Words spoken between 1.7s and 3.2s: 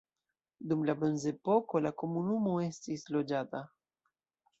la komunumo estis